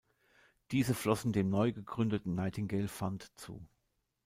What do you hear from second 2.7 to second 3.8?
Fund zu.